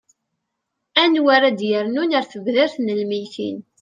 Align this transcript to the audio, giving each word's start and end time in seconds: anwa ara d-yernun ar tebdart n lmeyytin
anwa 1.01 1.31
ara 1.35 1.49
d-yernun 1.59 2.15
ar 2.17 2.25
tebdart 2.31 2.75
n 2.79 2.93
lmeyytin 2.99 3.57